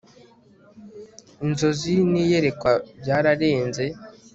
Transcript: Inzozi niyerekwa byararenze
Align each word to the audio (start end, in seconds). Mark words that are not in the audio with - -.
Inzozi 1.45 1.93
niyerekwa 2.11 2.71
byararenze 2.99 3.85